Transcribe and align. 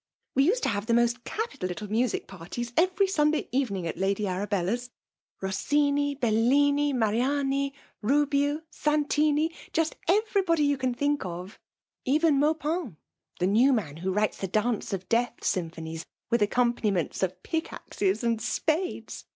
We 0.33 0.45
used 0.45 0.63
to 0.63 0.69
bav^ 0.69 0.87
the 0.87 0.95
most 0.95 1.23
capital 1.25 1.67
little 1.67 1.87
music 1.91 2.25
parties 2.25 2.73
every 2.75 3.05
Sunday 3.05 3.47
evening 3.51 3.85
at 3.85 3.99
Lady 3.99 4.25
Arabella's;— 4.25 4.89
^Ros 5.43 5.61
sini, 5.61 6.19
Bellini, 6.19 6.91
Mariani^ 6.91 7.71
Bubinii 8.03 8.63
Santinii— 8.71 9.53
just 9.73 9.95
eTer}'body 10.09 10.65
you 10.65 10.75
can 10.77 10.95
think 10.95 11.23
of; 11.23 11.59
even 12.03 12.39
Maupam> 12.39 12.95
thp 13.39 13.49
new 13.49 13.71
man 13.73 13.97
who 13.97 14.11
writes 14.11 14.37
the' 14.39 14.47
Dance 14.61 14.91
of 14.91 15.07
Death' 15.07 15.43
symphonies, 15.43 16.03
with 16.31 16.41
accompaniments 16.41 17.21
of 17.21 17.43
pick 17.43 17.71
axes 17.71 18.23
and 18.23 18.39
spfl^ea. 18.39 19.23